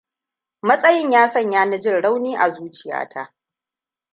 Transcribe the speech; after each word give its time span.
Matsayin 0.61 1.11
ya 1.11 1.27
sanya 1.27 1.65
ni 1.65 1.79
jin 1.79 2.01
rauni 2.01 2.35
a 2.35 2.49
zuciya 2.49 3.09
ta. 3.09 3.35